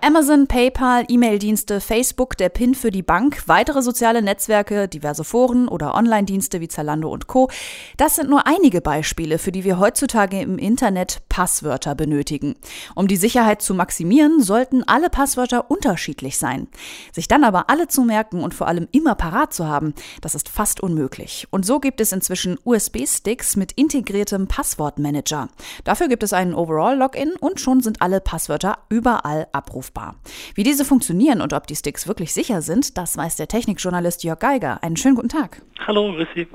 Amazon, 0.00 0.46
PayPal, 0.46 1.04
E-Mail-Dienste, 1.08 1.80
Facebook, 1.80 2.36
der 2.36 2.50
PIN 2.50 2.76
für 2.76 2.92
die 2.92 3.02
Bank, 3.02 3.42
weitere 3.46 3.82
soziale 3.82 4.22
Netzwerke, 4.22 4.86
diverse 4.86 5.24
Foren 5.24 5.66
oder 5.66 5.94
Online-Dienste 5.94 6.60
wie 6.60 6.68
Zalando 6.68 7.10
und 7.10 7.26
Co. 7.26 7.50
Das 7.96 8.14
sind 8.14 8.30
nur 8.30 8.46
einige 8.46 8.80
Beispiele, 8.80 9.38
für 9.38 9.50
die 9.50 9.64
wir 9.64 9.80
heutzutage 9.80 10.40
im 10.40 10.56
Internet 10.56 11.22
Passwörter 11.28 11.96
benötigen. 11.96 12.54
Um 12.94 13.08
die 13.08 13.16
Sicherheit 13.16 13.60
zu 13.60 13.74
maximieren, 13.74 14.40
sollten 14.40 14.84
alle 14.84 15.10
Passwörter 15.10 15.68
unterschiedlich 15.68 16.38
sein. 16.38 16.68
Sich 17.12 17.26
dann 17.26 17.42
aber 17.42 17.68
alle 17.68 17.88
zu 17.88 18.02
merken 18.02 18.42
und 18.42 18.54
vor 18.54 18.68
allem 18.68 18.86
immer 18.92 19.16
parat 19.16 19.52
zu 19.52 19.66
haben, 19.66 19.94
das 20.20 20.36
ist 20.36 20.48
fast 20.48 20.80
unmöglich. 20.80 21.48
Und 21.50 21.66
so 21.66 21.80
gibt 21.80 22.00
es 22.00 22.12
inzwischen 22.12 22.56
USB-Sticks 22.64 23.56
mit 23.56 23.72
integriertem 23.72 24.46
Passwortmanager. 24.46 25.48
Dafür 25.82 26.06
gibt 26.06 26.22
es 26.22 26.32
einen 26.32 26.54
Overall-Login 26.54 27.32
und 27.40 27.60
schon 27.60 27.80
sind 27.80 28.00
alle 28.00 28.20
Passwörter 28.20 28.78
überall 28.88 29.48
abrufbar 29.52 29.87
abrufbar. 29.88 30.14
Wie 30.54 30.62
diese 30.62 30.84
funktionieren 30.84 31.40
und 31.40 31.52
ob 31.52 31.66
die 31.66 31.76
Sticks 31.76 32.06
wirklich 32.06 32.32
sicher 32.32 32.62
sind, 32.62 32.96
das 32.96 33.16
weiß 33.16 33.36
der 33.36 33.48
Technikjournalist 33.48 34.24
Jörg 34.24 34.38
Geiger. 34.38 34.82
Einen 34.82 34.96
schönen 34.96 35.14
guten 35.14 35.28
Tag. 35.28 35.62
Hallo, 35.86 36.12
grüß 36.12 36.28
Sie. 36.34 36.46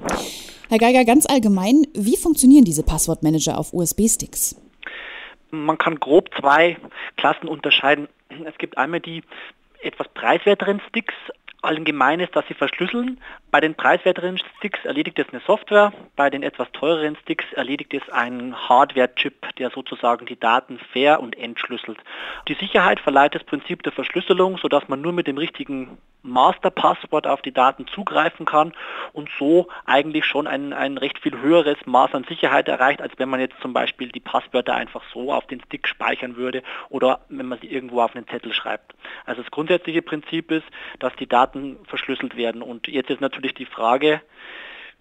Herr 0.70 0.78
Geiger, 0.78 1.06
ganz 1.06 1.26
allgemein, 1.26 1.86
wie 1.94 2.18
funktionieren 2.18 2.64
diese 2.64 2.84
Passwortmanager 2.84 3.58
auf 3.58 3.74
USB-Sticks? 3.74 4.56
Man 5.52 5.78
kann 5.78 6.00
grob 6.00 6.30
zwei 6.40 6.78
Klassen 7.18 7.48
unterscheiden. 7.48 8.08
Es 8.46 8.58
gibt 8.58 8.78
einmal 8.78 9.00
die 9.00 9.24
etwas 9.82 10.08
preiswerteren 10.14 10.82
Sticks, 10.90 11.14
allgemein 11.64 12.20
ist, 12.20 12.36
dass 12.36 12.48
sie 12.48 12.54
verschlüsseln. 12.54 13.20
Bei 13.52 13.60
den 13.60 13.76
preiswerteren 13.76 14.38
Sticks 14.38 14.84
erledigt 14.84 15.20
es 15.20 15.30
eine 15.30 15.42
Software, 15.42 15.94
bei 16.16 16.30
den 16.30 16.44
etwas 16.44 16.72
teureren 16.72 17.16
Sticks 17.18 17.46
erledigt 17.54 17.94
es 17.94 18.08
ein 18.10 18.56
Hardware-Chip, 18.56 19.56
der 19.58 19.70
sozusagen 19.70 20.26
die 20.26 20.40
Daten 20.40 20.80
fair 20.92 21.20
und 21.20 21.38
entschlüsselt. 21.38 21.98
Die 22.48 22.56
Sicherheit 22.56 23.00
verleiht 23.00 23.36
das 23.36 23.44
Prinzip 23.44 23.84
der 23.84 23.92
Verschlüsselung, 23.92 24.58
sodass 24.58 24.88
man 24.88 25.02
nur 25.02 25.14
mit 25.14 25.28
dem 25.28 25.38
richtigen 25.38 25.98
Master-Passwort 26.24 27.28
auf 27.28 27.42
die 27.42 27.54
Daten 27.54 27.86
zugreifen 27.88 28.46
kann 28.46 28.74
und 29.12 29.30
so 29.38 29.68
eigentlich 29.86 30.26
schon 30.26 30.48
ein, 30.48 30.74
ein 30.74 30.98
recht 30.98 31.20
viel 31.20 31.40
höheres 31.40 31.78
Maß 31.86 32.14
an 32.14 32.26
Sicherheit 32.28 32.68
erreicht, 32.68 33.02
als 33.02 33.14
wenn 33.18 33.30
man 33.30 33.40
jetzt 33.40 33.60
zum 33.62 33.74
Beispiel 33.74 34.10
die 34.10 34.20
Passwörter 34.20 34.74
einfach 34.74 35.04
so 35.14 35.32
auf 35.32 35.46
den 35.48 35.62
Stick 35.62 35.88
speichern 35.88 36.36
würde 36.36 36.64
oder 36.90 37.22
wenn 37.30 37.46
man 37.46 37.60
sie 37.60 37.68
irgendwo 37.68 38.02
auf 38.02 38.16
einen 38.16 38.28
Zettel 38.28 38.54
schreibt. 38.54 38.94
Also 39.26 39.42
das 39.42 39.52
grundsätzliche 39.52 40.02
Prinzip 40.02 40.52
ist, 40.52 40.66
dass 41.00 41.14
die 41.18 41.28
Daten 41.28 41.78
verschlüsselt 41.88 42.36
werden. 42.38 42.62
Und 42.62 42.88
jetzt 42.88 43.10
ist 43.10 43.22
natürlich 43.22 43.54
die 43.54 43.66
Frage, 43.66 44.22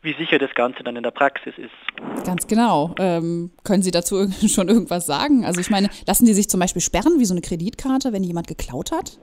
wie 0.03 0.15
sicher 0.15 0.39
das 0.39 0.53
Ganze 0.55 0.83
dann 0.83 0.97
in 0.97 1.05
der 1.05 1.13
Praxis 1.13 1.55
ist. 1.57 2.25
Ganz 2.27 2.49
genau. 2.49 2.95
Ähm, 2.99 3.53
können 3.63 3.83
Sie 3.83 3.93
dazu 3.93 4.29
schon 4.49 4.69
irgendwas 4.69 5.07
sagen? 5.07 5.45
Also 5.45 5.61
ich 5.61 5.71
meine, 5.71 5.89
lassen 6.07 6.27
Sie 6.27 6.35
sich 6.35 6.51
zum 6.51 6.61
Beispiel 6.61 6.83
sperren 6.83 7.19
wie 7.19 7.25
so 7.25 7.35
eine 7.35 7.41
Kreditkarte, 7.41 8.13
wenn 8.13 8.25
jemand 8.25 8.49
geklaut 8.49 8.91
hat? 8.91 9.19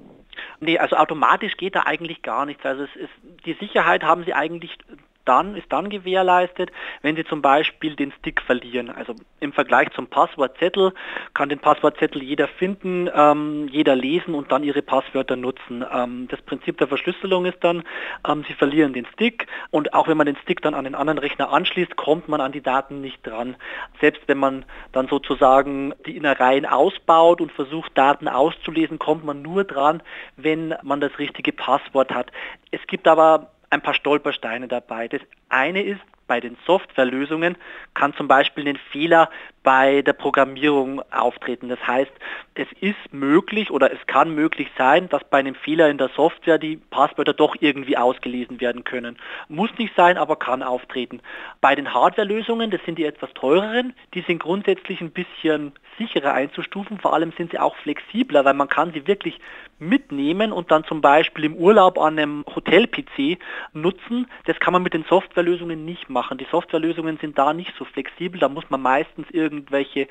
Nee, 0.61 0.77
also 0.77 0.97
automatisch 0.97 1.55
geht 1.57 1.75
da 1.75 1.83
eigentlich 1.85 2.21
gar 2.21 2.45
nichts. 2.45 2.65
Also 2.65 2.83
es 2.83 2.95
ist, 2.95 3.11
die 3.45 3.53
Sicherheit 3.53 4.03
haben 4.03 4.25
Sie 4.25 4.33
eigentlich 4.33 4.77
dann, 5.25 5.56
ist 5.56 5.72
dann 5.72 5.89
gewährleistet, 5.89 6.72
wenn 7.02 7.16
Sie 7.16 7.23
zum 7.23 7.42
Beispiel 7.42 7.95
den 7.95 8.12
Stick 8.14 8.42
verlieren. 8.42 8.89
Also 8.89 9.16
im 9.39 9.53
Vergleich 9.53 9.89
zum 9.92 10.08
Passwortzettel 10.08 10.94
kann 11.34 11.50
den 11.50 11.59
Passwortzettel 11.59 12.23
jeder 12.23 12.48
finden, 12.48 13.09
ähm, 13.14 13.67
jeder 13.72 13.95
lesen 13.95 14.34
und 14.34 14.52
dann 14.52 14.64
Ihre 14.64 14.81
Passwörter 14.81 15.36
nutzen. 15.36 15.86
Ähm, 15.94 16.28
das 16.30 16.42
Prinzip 16.42 16.78
der 16.78 16.88
Verschlüsselung 16.88 17.45
ist 17.45 17.64
dann, 17.64 17.84
ähm, 18.28 18.44
Sie 18.48 18.53
verlieren 18.53 18.94
den 18.94 19.06
Stick 19.14 19.48
und 19.70 19.94
auch 19.94 20.08
wenn 20.08 20.17
man 20.17 20.26
den 20.26 20.38
Stick 20.38 20.61
dann 20.61 20.73
an 20.73 20.84
den 20.86 20.95
anderen 20.95 21.20
Rechner 21.20 21.52
anschließt, 21.52 21.95
kommt 21.95 22.28
man 22.28 22.42
an 22.42 22.52
die 22.52 22.61
Daten 22.61 23.02
nicht 23.02 23.26
dran. 23.26 23.56
Selbst 24.02 24.22
wenn 24.28 24.38
man 24.38 24.66
dann 24.92 25.08
sozusagen 25.08 25.94
die 26.06 26.17
Innereien 26.17 26.66
ausbaut 26.66 27.42
und 27.42 27.52
versucht, 27.52 27.98
Daten 27.98 28.27
auszulesen, 28.27 28.99
kommt 28.99 29.26
man 29.26 29.42
nur 29.42 29.64
dran, 29.64 30.02
wenn 30.38 30.76
man 30.83 31.02
das 31.02 31.17
richtige 31.20 31.52
Passwort 31.52 32.11
hat. 32.11 32.32
Es 32.72 32.82
gibt 32.88 33.08
aber 33.08 33.52
ein 33.69 33.81
paar 33.81 33.93
Stolpersteine 33.93 34.67
dabei. 34.67 35.07
Das 35.07 35.21
eine 35.49 35.83
ist, 35.83 36.02
bei 36.27 36.39
den 36.39 36.57
Softwarelösungen 36.65 37.57
kann 37.95 38.13
zum 38.13 38.27
Beispiel 38.27 38.67
ein 38.67 38.80
Fehler 38.91 39.30
bei 39.69 40.02
der 40.02 40.13
Programmierung 40.13 40.99
auftreten. 41.11 41.69
Das 41.69 41.77
heißt, 41.85 42.11
es 42.55 42.67
ist 42.81 43.13
möglich 43.13 43.69
oder 43.69 43.93
es 43.93 43.99
kann 44.07 44.33
möglich 44.33 44.67
sein, 44.75 45.09
dass 45.09 45.23
bei 45.25 45.37
einem 45.37 45.53
Fehler 45.53 45.91
in 45.91 45.99
der 45.99 46.09
Software 46.15 46.57
die 46.57 46.77
Passwörter 46.77 47.33
doch 47.33 47.55
irgendwie 47.59 47.95
ausgelesen 47.95 48.61
werden 48.61 48.83
können. 48.83 49.19
Muss 49.47 49.69
nicht 49.77 49.95
sein, 49.95 50.17
aber 50.17 50.37
kann 50.37 50.63
auftreten. 50.63 51.21
Bei 51.61 51.75
den 51.75 51.93
Hardwarelösungen, 51.93 52.71
das 52.71 52.81
sind 52.83 52.97
die 52.97 53.05
etwas 53.05 53.31
teureren, 53.35 53.93
die 54.15 54.21
sind 54.21 54.39
grundsätzlich 54.39 55.02
ein 55.02 55.11
bisschen 55.11 55.73
sicherer 55.99 56.33
einzustufen. 56.33 56.97
Vor 56.97 57.13
allem 57.13 57.31
sind 57.37 57.51
sie 57.51 57.59
auch 57.59 57.75
flexibler, 57.75 58.45
weil 58.45 58.55
man 58.55 58.69
kann 58.69 58.91
sie 58.93 59.05
wirklich 59.05 59.39
mitnehmen 59.77 60.51
und 60.51 60.71
dann 60.71 60.83
zum 60.83 61.01
Beispiel 61.01 61.45
im 61.45 61.55
Urlaub 61.55 61.97
an 61.99 62.17
einem 62.17 62.43
Hotel-PC 62.55 63.37
nutzen. 63.73 64.27
Das 64.45 64.59
kann 64.59 64.73
man 64.73 64.83
mit 64.83 64.93
den 64.93 65.05
Softwarelösungen 65.05 65.86
nicht 65.86 66.09
machen. 66.09 66.37
Die 66.37 66.47
Softwarelösungen 66.51 67.17
sind 67.17 67.37
da 67.37 67.53
nicht 67.53 67.73
so 67.77 67.86
flexibel. 67.86 68.39
Da 68.39 68.49
muss 68.49 68.69
man 68.69 68.81
meistens 68.81 69.27
irgendwie 69.31 69.58
irgendwelche 69.59 70.08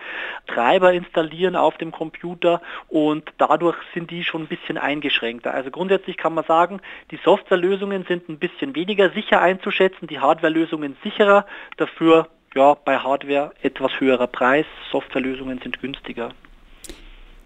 Treiber 0.47 0.93
installieren 0.93 1.57
auf 1.57 1.77
dem 1.79 1.93
Computer 1.93 2.61
und 2.89 3.25
dadurch 3.39 3.77
sind 3.95 4.11
die 4.11 4.25
schon 4.25 4.43
ein 4.43 4.47
bisschen 4.47 4.79
eingeschränkter. 4.79 5.53
Also 5.55 5.71
grundsätzlich 5.71 6.17
kann 6.17 6.35
man 6.35 6.45
sagen, 6.45 6.81
die 7.11 7.19
Softwarelösungen 7.25 8.05
sind 8.05 8.29
ein 8.29 8.39
bisschen 8.39 8.75
weniger 8.75 9.11
sicher 9.11 9.41
einzuschätzen, 9.41 10.07
die 10.07 10.21
Hardwarelösungen 10.21 10.97
sicherer, 11.03 11.47
dafür 11.77 12.29
ja, 12.55 12.75
bei 12.75 12.99
Hardware 12.99 13.53
etwas 13.63 13.93
höherer 13.99 14.27
Preis, 14.27 14.67
Softwarelösungen 14.91 15.61
sind 15.63 15.81
günstiger. 15.81 16.31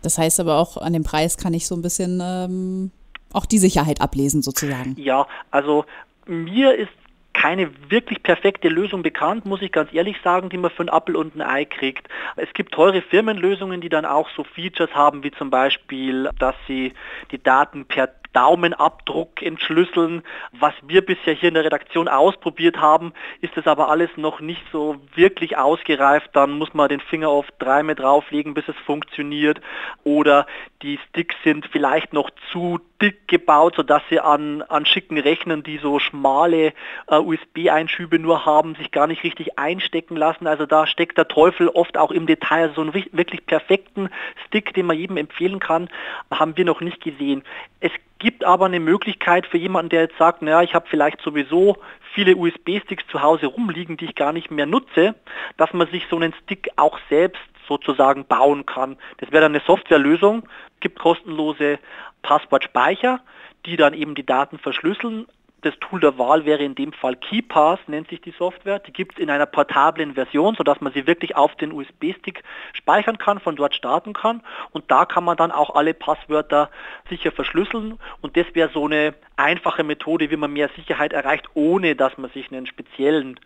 Das 0.03 0.19
heißt 0.19 0.41
aber 0.41 0.59
auch, 0.59 0.77
an 0.77 0.93
dem 0.93 1.05
Preis 1.05 1.37
kann 1.37 1.55
ich 1.55 1.67
so 1.67 1.77
ein 1.77 1.83
bisschen 1.83 2.21
ähm, 2.23 2.91
auch 3.33 3.47
die 3.47 3.59
Sicherheit 3.59 4.01
ablesen 4.01 4.43
sozusagen. 4.43 4.97
Ja, 4.99 5.27
also 5.51 5.85
mir 6.27 6.75
ist 6.75 6.91
keine 7.33 7.71
wirklich 7.91 8.23
perfekte 8.23 8.69
Lösung 8.69 9.03
bekannt, 9.03 9.47
muss 9.47 9.63
ich 9.63 9.73
ganz 9.73 9.93
ehrlich 9.93 10.17
sagen, 10.23 10.49
die 10.49 10.59
man 10.59 10.71
für 10.71 10.85
ein 10.85 10.89
Apple 10.89 11.19
und 11.19 11.35
ein 11.35 11.43
Ei 11.43 11.65
kriegt. 11.65 12.09
Es 12.37 12.53
gibt 12.55 12.73
teure 12.73 13.03
Firmenlösungen, 13.03 13.81
die 13.81 13.89
dann 13.89 14.05
auch 14.05 14.29
so 14.37 14.45
Features 14.45 14.95
haben, 14.95 15.25
wie 15.25 15.31
zum 15.33 15.51
Beispiel, 15.51 16.31
dass 16.39 16.55
sie 16.67 16.93
die 17.31 17.43
Daten 17.43 17.87
per 17.87 18.11
Daumenabdruck 18.33 19.43
entschlüsseln. 19.43 20.23
Was 20.53 20.75
wir 20.83 21.05
bisher 21.05 21.35
hier 21.35 21.49
in 21.49 21.55
der 21.55 21.65
Redaktion 21.65 22.09
ausprobiert 22.09 22.79
haben, 22.79 23.13
ist 23.41 23.57
das 23.57 23.67
aber 23.67 23.89
alles 23.89 24.11
noch 24.17 24.41
nicht 24.41 24.63
so 24.73 24.97
wirklich 25.15 25.57
ausgereift. 25.57 26.31
Dann 26.35 26.53
muss 26.53 26.75
man 26.75 26.89
den 26.89 27.01
Finger 27.01 27.29
auf 27.29 27.47
dreimal 27.59 27.95
drauflegen, 27.95 28.55
bis 28.55 28.69
es 28.69 28.77
funktioniert. 28.87 29.61
Oder 30.05 30.47
die 30.83 30.99
Sticks 31.09 31.37
sind 31.45 31.67
vielleicht 31.71 32.13
noch 32.13 32.31
zu 32.51 32.81
dick 33.01 33.27
gebaut, 33.27 33.75
sodass 33.77 34.03
sie 34.09 34.21
an, 34.21 34.63
an 34.63 34.87
schicken 34.87 35.19
Rechnern, 35.19 35.63
die 35.63 35.79
so 35.79 35.99
schmale 35.99 36.73
äh, 37.09 37.17
USB-Einschübe 37.17 38.19
nur 38.19 38.47
haben, 38.47 38.77
sich 38.77 38.93
gar 38.93 39.09
nicht 39.09 39.25
richtig 39.25 39.59
einstecken 39.59 40.17
lassen. 40.17 40.47
Also 40.47 40.67
da 40.67 40.87
steckt 40.87 41.19
der 41.19 41.29
Teufel 41.29 41.69
oft 41.69 41.99
auch 41.99 42.13
im 42.13 42.27
Detail. 42.27 42.73
So 42.75 42.81
einen 42.81 42.95
wirklich 42.95 43.45
perfekten 43.45 44.09
Stick, 44.47 44.73
den 44.75 44.87
man 44.87 44.97
jedem 44.97 45.17
empfehlen 45.17 45.59
kann, 45.59 45.89
haben 46.31 46.57
wir 46.57 46.65
noch 46.65 46.81
nicht 46.81 47.01
gesehen. 47.03 47.43
Es 47.81 47.93
gibt 48.23 48.45
aber 48.45 48.67
eine 48.67 48.79
Möglichkeit 48.79 49.49
für 49.49 49.59
jemanden, 49.59 49.89
der 49.89 50.03
jetzt 50.03 50.17
sagt, 50.17 50.43
naja, 50.43 50.63
ich 50.63 50.75
habe 50.75 50.87
vielleicht 50.89 51.21
sowieso 51.23 51.77
viele 52.15 52.37
USB-Sticks 52.37 53.05
zu 53.09 53.21
Hause 53.21 53.47
rumliegen, 53.47 53.97
die 53.97 54.05
ich 54.05 54.15
gar 54.15 54.33
nicht 54.33 54.49
mehr 54.53 54.65
nutze, 54.65 55.17
dass 55.57 55.73
man 55.73 55.89
sich 55.89 56.07
so 56.09 56.17
einen 56.17 56.33
Stick 56.45 56.71
auch 56.77 57.01
selbst 57.11 57.43
sozusagen 57.67 58.25
bauen 58.25 58.65
kann. 58.65 58.97
Das 59.19 59.33
wäre 59.33 59.43
dann 59.43 59.53
eine 59.53 59.65
Softwarelösung, 59.67 60.49
gibt 60.79 61.01
kostenlose 61.01 61.81
Passwortspeicher, 62.23 63.19
die 63.67 63.77
dann 63.77 63.93
eben 63.93 64.15
die 64.15 64.27
Daten 64.27 64.59
verschlüsseln, 64.59 65.27
das 65.63 65.75
Tool 65.81 66.01
der 66.01 66.19
Wahl 66.19 66.45
wäre 66.45 66.63
in 66.63 66.75
dem 66.75 66.93
Fall 66.93 67.17
KeyPass, 67.17 67.79
nennt 67.87 68.09
sich 68.09 68.21
die 68.21 68.35
Software. 68.37 68.81
Die 68.81 68.93
gibt 68.93 69.15
es 69.15 69.23
in 69.23 69.31
einer 69.31 69.47
portablen 69.47 70.15
Version, 70.15 70.57
sodass 70.57 70.81
man 70.81 70.93
sie 70.93 71.07
wirklich 71.07 71.37
auf 71.37 71.55
den 71.57 71.73
USB-Stick 71.73 72.43
speichern 72.73 73.17
kann, 73.19 73.39
von 73.39 73.55
dort 73.55 73.75
starten 73.75 74.13
kann. 74.13 74.43
Und 74.73 74.91
da 74.91 75.05
kann 75.07 75.23
man 75.23 75.37
dann 75.37 75.53
auch 75.53 75.75
alle 75.75 75.95
Passwörter 75.95 76.69
sicher 77.09 77.31
verschlüsseln. 77.31 77.99
Und 78.21 78.37
das 78.37 78.47
wäre 78.55 78.71
so 78.75 78.87
eine 78.87 79.15
einfache 79.37 79.85
Methode, 79.85 80.31
wie 80.31 80.37
man 80.37 80.53
mehr 80.53 80.69
Sicherheit 80.77 81.13
erreicht, 81.13 81.47
ohne 81.55 81.95
dass 81.95 82.19
man 82.19 82.31
sich 82.31 82.51
einen 82.51 82.67
speziellen 82.67 83.39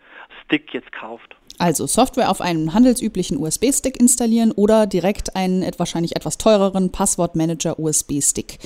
Stick 0.43 0.73
jetzt 0.73 0.91
kauft. 0.91 1.35
Also 1.59 1.85
Software 1.85 2.29
auf 2.29 2.41
einem 2.41 2.73
handelsüblichen 2.73 3.37
USB-Stick 3.37 3.99
installieren 3.99 4.51
oder 4.51 4.87
direkt 4.87 5.35
einen 5.35 5.63
wahrscheinlich 5.77 6.15
etwas 6.15 6.37
teureren 6.37 6.91
Passwortmanager 6.91 7.79
USB-Stick. 7.79 8.57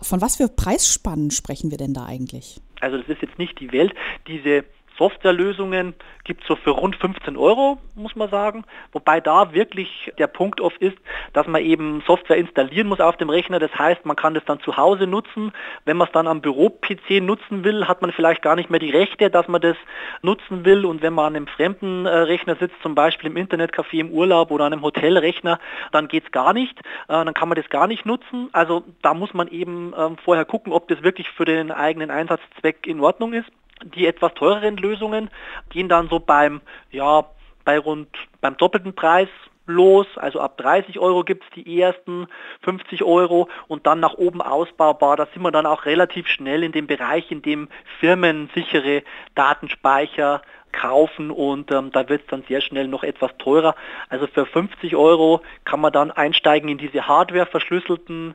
Von 0.00 0.20
was 0.20 0.36
für 0.36 0.48
Preisspannen 0.48 1.30
sprechen 1.30 1.70
wir 1.70 1.78
denn 1.78 1.94
da 1.94 2.04
eigentlich? 2.04 2.60
Also 2.84 2.98
das 2.98 3.08
ist 3.08 3.22
jetzt 3.22 3.38
nicht 3.38 3.58
die 3.60 3.72
Welt. 3.72 3.94
Diese 4.26 4.64
Softwarelösungen 4.98 5.94
gibt 6.24 6.42
es 6.42 6.48
so 6.48 6.56
für 6.56 6.70
rund 6.70 6.96
15 6.96 7.36
Euro, 7.36 7.78
muss 7.94 8.16
man 8.16 8.30
sagen. 8.30 8.64
Wobei 8.92 9.20
da 9.20 9.52
wirklich 9.52 10.12
der 10.18 10.26
Punkt 10.26 10.60
oft 10.60 10.78
ist, 10.78 10.96
dass 11.32 11.46
man 11.46 11.62
eben 11.62 12.02
Software 12.06 12.36
installieren 12.36 12.88
muss 12.88 13.00
auf 13.00 13.16
dem 13.16 13.28
Rechner. 13.28 13.58
Das 13.58 13.74
heißt, 13.76 14.06
man 14.06 14.16
kann 14.16 14.34
das 14.34 14.44
dann 14.44 14.60
zu 14.60 14.76
Hause 14.76 15.06
nutzen. 15.06 15.52
Wenn 15.84 15.96
man 15.96 16.06
es 16.06 16.12
dann 16.12 16.26
am 16.26 16.40
Büro-PC 16.40 17.20
nutzen 17.20 17.64
will, 17.64 17.86
hat 17.86 18.02
man 18.02 18.12
vielleicht 18.12 18.42
gar 18.42 18.56
nicht 18.56 18.70
mehr 18.70 18.80
die 18.80 18.90
Rechte, 18.90 19.30
dass 19.30 19.48
man 19.48 19.60
das 19.60 19.76
nutzen 20.22 20.64
will. 20.64 20.86
Und 20.86 21.02
wenn 21.02 21.12
man 21.12 21.26
an 21.26 21.36
einem 21.36 21.46
fremden 21.46 22.06
äh, 22.06 22.10
Rechner 22.10 22.56
sitzt, 22.56 22.80
zum 22.82 22.94
Beispiel 22.94 23.30
im 23.30 23.36
Internetcafé 23.36 23.98
im 23.98 24.10
Urlaub 24.10 24.50
oder 24.50 24.64
an 24.64 24.72
einem 24.72 24.82
Hotelrechner, 24.82 25.58
dann 25.92 26.08
geht 26.08 26.24
es 26.24 26.32
gar 26.32 26.52
nicht. 26.52 26.78
Äh, 27.08 27.24
dann 27.24 27.34
kann 27.34 27.48
man 27.48 27.56
das 27.56 27.68
gar 27.68 27.86
nicht 27.86 28.06
nutzen. 28.06 28.48
Also 28.52 28.84
da 29.02 29.12
muss 29.12 29.34
man 29.34 29.48
eben 29.48 29.92
äh, 29.92 30.10
vorher 30.24 30.44
gucken, 30.44 30.72
ob 30.72 30.88
das 30.88 31.02
wirklich 31.02 31.28
für 31.30 31.44
den 31.44 31.70
eigenen 31.70 32.10
Einsatzzweck 32.10 32.86
in 32.86 33.00
Ordnung 33.00 33.32
ist. 33.32 33.50
Die 33.82 34.06
etwas 34.06 34.34
teureren 34.34 34.76
Lösungen 34.76 35.30
gehen 35.68 35.88
dann 35.88 36.08
so 36.08 36.20
beim, 36.20 36.60
ja, 36.90 37.26
bei 37.64 37.78
rund 37.78 38.08
beim 38.40 38.56
doppelten 38.56 38.94
Preis 38.94 39.28
los, 39.66 40.06
also 40.16 40.40
ab 40.40 40.58
30 40.58 40.98
Euro 40.98 41.24
gibt 41.24 41.44
es 41.44 41.50
die 41.50 41.80
ersten 41.80 42.26
50 42.62 43.02
Euro 43.02 43.48
und 43.68 43.86
dann 43.86 44.00
nach 44.00 44.14
oben 44.14 44.42
ausbaubar. 44.42 45.16
Da 45.16 45.26
sind 45.32 45.42
wir 45.42 45.50
dann 45.50 45.66
auch 45.66 45.86
relativ 45.86 46.28
schnell 46.28 46.62
in 46.62 46.72
dem 46.72 46.86
Bereich, 46.86 47.30
in 47.30 47.42
dem 47.42 47.68
Firmen 48.00 48.50
sichere 48.54 49.02
Datenspeicher 49.34 50.42
kaufen 50.72 51.30
und 51.30 51.70
ähm, 51.70 51.92
da 51.92 52.08
wird 52.08 52.22
es 52.22 52.26
dann 52.28 52.44
sehr 52.48 52.60
schnell 52.60 52.88
noch 52.88 53.04
etwas 53.04 53.30
teurer. 53.38 53.74
Also 54.08 54.26
für 54.26 54.44
50 54.44 54.96
Euro 54.96 55.40
kann 55.64 55.80
man 55.80 55.92
dann 55.92 56.10
einsteigen 56.10 56.68
in 56.68 56.78
diese 56.78 57.06
Hardware 57.06 57.46
verschlüsselten 57.46 58.34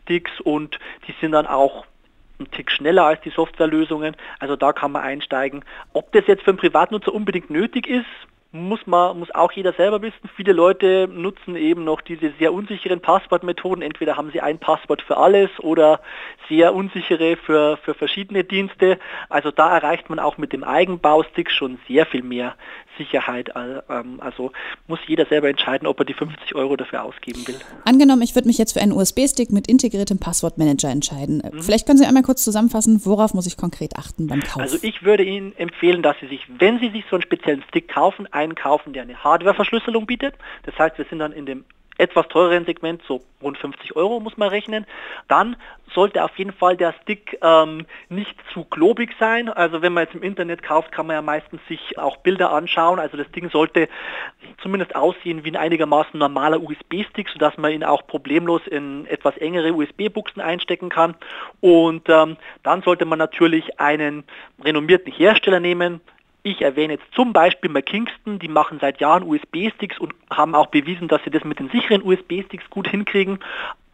Sticks 0.00 0.40
und 0.40 0.78
die 1.06 1.14
sind 1.20 1.32
dann 1.32 1.46
auch 1.46 1.84
ein 2.38 2.50
Tick 2.50 2.70
schneller 2.70 3.04
als 3.04 3.20
die 3.22 3.30
Softwarelösungen. 3.30 4.16
Also 4.38 4.56
da 4.56 4.72
kann 4.72 4.92
man 4.92 5.02
einsteigen. 5.02 5.64
Ob 5.92 6.12
das 6.12 6.26
jetzt 6.26 6.42
für 6.42 6.50
einen 6.50 6.58
Privatnutzer 6.58 7.14
unbedingt 7.14 7.50
nötig 7.50 7.86
ist, 7.86 8.06
muss 8.54 8.86
man, 8.86 9.18
muss 9.18 9.34
auch 9.34 9.50
jeder 9.50 9.72
selber 9.72 10.00
wissen. 10.00 10.30
Viele 10.36 10.52
Leute 10.52 11.08
nutzen 11.12 11.56
eben 11.56 11.82
noch 11.82 12.00
diese 12.00 12.32
sehr 12.38 12.52
unsicheren 12.52 13.00
Passwortmethoden. 13.00 13.82
Entweder 13.82 14.16
haben 14.16 14.30
sie 14.30 14.40
ein 14.40 14.58
Passwort 14.58 15.02
für 15.02 15.16
alles 15.16 15.50
oder 15.58 16.00
sehr 16.48 16.72
unsichere 16.72 17.36
für, 17.36 17.76
für 17.78 17.94
verschiedene 17.94 18.44
Dienste. 18.44 18.98
Also 19.28 19.50
da 19.50 19.76
erreicht 19.76 20.08
man 20.08 20.20
auch 20.20 20.38
mit 20.38 20.52
dem 20.52 20.62
Eigenbaustick 20.62 21.50
schon 21.50 21.78
sehr 21.88 22.06
viel 22.06 22.22
mehr 22.22 22.54
Sicherheit. 22.98 23.50
Ähm, 23.56 24.20
also 24.20 24.52
muss 24.86 24.98
jeder 25.06 25.26
selber 25.26 25.48
entscheiden, 25.48 25.86
ob 25.86 25.98
er 25.98 26.04
die 26.04 26.14
50 26.14 26.54
Euro 26.54 26.76
dafür 26.76 27.02
ausgeben 27.02 27.46
will. 27.46 27.56
Angenommen, 27.84 28.22
ich 28.22 28.34
würde 28.34 28.48
mich 28.48 28.58
jetzt 28.58 28.72
für 28.72 28.80
einen 28.80 28.92
USB-Stick 28.92 29.50
mit 29.50 29.66
integriertem 29.66 30.18
Passwortmanager 30.18 30.90
entscheiden. 30.90 31.42
Mhm. 31.52 31.62
Vielleicht 31.62 31.86
können 31.86 31.98
Sie 31.98 32.06
einmal 32.06 32.22
kurz 32.22 32.44
zusammenfassen, 32.44 33.04
worauf 33.04 33.34
muss 33.34 33.46
ich 33.46 33.56
konkret 33.56 33.96
achten 33.96 34.26
beim 34.26 34.40
Kauf? 34.40 34.62
Also 34.62 34.78
ich 34.82 35.02
würde 35.02 35.24
Ihnen 35.24 35.56
empfehlen, 35.56 36.02
dass 36.02 36.16
Sie 36.20 36.26
sich, 36.26 36.46
wenn 36.58 36.78
Sie 36.80 36.90
sich 36.90 37.04
so 37.10 37.16
einen 37.16 37.22
speziellen 37.22 37.62
Stick 37.68 37.88
kaufen, 37.88 38.26
einen 38.32 38.54
kaufen, 38.54 38.92
der 38.92 39.02
eine 39.02 39.22
Hardware-Verschlüsselung 39.22 40.06
bietet. 40.06 40.34
Das 40.64 40.78
heißt, 40.78 40.98
wir 40.98 41.04
sind 41.06 41.18
dann 41.18 41.32
in 41.32 41.46
dem 41.46 41.64
etwas 41.98 42.28
teureren 42.28 42.64
Segment, 42.64 43.02
so 43.06 43.22
rund 43.42 43.58
50 43.58 43.94
Euro 43.96 44.20
muss 44.20 44.36
man 44.36 44.48
rechnen. 44.48 44.86
Dann 45.28 45.56
sollte 45.94 46.24
auf 46.24 46.36
jeden 46.38 46.52
Fall 46.52 46.76
der 46.76 46.92
Stick 47.02 47.38
ähm, 47.40 47.86
nicht 48.08 48.34
zu 48.52 48.64
globig 48.64 49.14
sein. 49.20 49.48
Also 49.48 49.80
wenn 49.80 49.92
man 49.92 50.04
jetzt 50.04 50.14
im 50.14 50.22
Internet 50.22 50.62
kauft, 50.62 50.90
kann 50.90 51.06
man 51.06 51.14
ja 51.14 51.22
meistens 51.22 51.60
sich 51.68 51.98
auch 51.98 52.16
Bilder 52.18 52.50
anschauen. 52.52 52.98
Also 52.98 53.16
das 53.16 53.30
Ding 53.30 53.48
sollte 53.50 53.88
zumindest 54.60 54.96
aussehen 54.96 55.44
wie 55.44 55.50
ein 55.50 55.56
einigermaßen 55.56 56.18
normaler 56.18 56.60
USB-Stick, 56.60 57.28
sodass 57.28 57.56
man 57.56 57.70
ihn 57.70 57.84
auch 57.84 58.06
problemlos 58.06 58.66
in 58.66 59.06
etwas 59.06 59.36
engere 59.36 59.72
USB-Buchsen 59.72 60.42
einstecken 60.42 60.88
kann. 60.88 61.14
Und 61.60 62.08
ähm, 62.08 62.36
dann 62.62 62.82
sollte 62.82 63.04
man 63.04 63.18
natürlich 63.18 63.78
einen 63.78 64.24
renommierten 64.62 65.12
Hersteller 65.12 65.60
nehmen, 65.60 66.00
ich 66.44 66.60
erwähne 66.60 66.94
jetzt 66.94 67.14
zum 67.14 67.32
Beispiel 67.32 67.70
mal 67.70 67.82
Kingston, 67.82 68.38
die 68.38 68.48
machen 68.48 68.78
seit 68.78 69.00
Jahren 69.00 69.24
USB-Sticks 69.24 69.98
und 69.98 70.14
haben 70.30 70.54
auch 70.54 70.66
bewiesen, 70.66 71.08
dass 71.08 71.24
sie 71.24 71.30
das 71.30 71.42
mit 71.42 71.58
den 71.58 71.70
sicheren 71.70 72.02
USB-Sticks 72.02 72.68
gut 72.68 72.86
hinkriegen. 72.86 73.38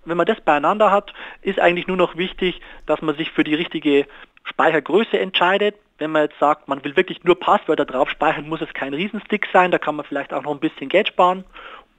Wenn 0.04 0.16
man 0.16 0.26
das 0.26 0.40
beieinander 0.40 0.90
hat, 0.90 1.14
ist 1.42 1.60
eigentlich 1.60 1.86
nur 1.86 1.96
noch 1.96 2.16
wichtig, 2.16 2.60
dass 2.86 3.00
man 3.02 3.16
sich 3.16 3.30
für 3.30 3.44
die 3.44 3.54
richtige 3.54 4.06
Speichergröße 4.42 5.18
entscheidet. 5.18 5.76
Wenn 5.98 6.10
man 6.10 6.22
jetzt 6.22 6.38
sagt, 6.40 6.66
man 6.66 6.82
will 6.82 6.96
wirklich 6.96 7.22
nur 7.22 7.38
Passwörter 7.38 7.84
drauf 7.84 8.10
speichern, 8.10 8.48
muss 8.48 8.62
es 8.62 8.72
kein 8.74 8.94
Riesenstick 8.94 9.46
sein, 9.52 9.70
da 9.70 9.78
kann 9.78 9.94
man 9.94 10.04
vielleicht 10.04 10.32
auch 10.32 10.42
noch 10.42 10.52
ein 10.52 10.60
bisschen 10.60 10.88
Geld 10.88 11.06
sparen. 11.06 11.44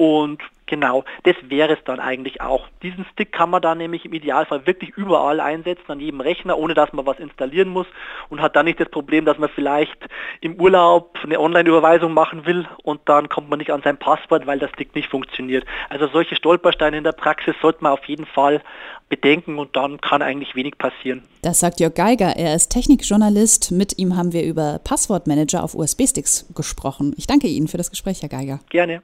Und 0.01 0.41
genau, 0.65 1.03
das 1.25 1.35
wäre 1.43 1.73
es 1.73 1.83
dann 1.85 1.99
eigentlich 1.99 2.41
auch. 2.41 2.67
Diesen 2.81 3.05
Stick 3.11 3.31
kann 3.31 3.51
man 3.51 3.61
dann 3.61 3.77
nämlich 3.77 4.03
im 4.03 4.13
Idealfall 4.13 4.65
wirklich 4.65 4.97
überall 4.97 5.39
einsetzen, 5.39 5.91
an 5.91 5.99
jedem 5.99 6.21
Rechner, 6.21 6.57
ohne 6.57 6.73
dass 6.73 6.91
man 6.91 7.05
was 7.05 7.19
installieren 7.19 7.69
muss 7.69 7.85
und 8.29 8.41
hat 8.41 8.55
dann 8.55 8.65
nicht 8.65 8.79
das 8.79 8.89
Problem, 8.89 9.25
dass 9.25 9.37
man 9.37 9.51
vielleicht 9.53 9.95
im 10.39 10.59
Urlaub 10.59 11.19
eine 11.21 11.39
Online-Überweisung 11.39 12.15
machen 12.15 12.47
will 12.47 12.67
und 12.81 13.01
dann 13.05 13.29
kommt 13.29 13.51
man 13.51 13.59
nicht 13.59 13.71
an 13.71 13.83
sein 13.83 13.97
Passwort, 13.97 14.47
weil 14.47 14.57
der 14.57 14.69
Stick 14.69 14.95
nicht 14.95 15.07
funktioniert. 15.07 15.65
Also 15.89 16.07
solche 16.07 16.35
Stolpersteine 16.35 16.97
in 16.97 17.03
der 17.03 17.11
Praxis 17.11 17.53
sollte 17.61 17.83
man 17.83 17.91
auf 17.91 18.05
jeden 18.05 18.25
Fall 18.25 18.63
bedenken 19.07 19.59
und 19.59 19.75
dann 19.75 20.01
kann 20.01 20.23
eigentlich 20.23 20.55
wenig 20.55 20.79
passieren. 20.79 21.21
Das 21.43 21.59
sagt 21.59 21.79
Jörg 21.79 21.93
Geiger. 21.93 22.37
Er 22.37 22.55
ist 22.55 22.69
Technikjournalist. 22.69 23.71
Mit 23.71 23.99
ihm 23.99 24.17
haben 24.17 24.33
wir 24.33 24.43
über 24.43 24.79
Passwortmanager 24.83 25.63
auf 25.63 25.75
USB-Sticks 25.75 26.51
gesprochen. 26.55 27.13
Ich 27.17 27.27
danke 27.27 27.45
Ihnen 27.45 27.67
für 27.67 27.77
das 27.77 27.91
Gespräch, 27.91 28.23
Herr 28.23 28.29
Geiger. 28.29 28.61
Gerne. 28.71 29.03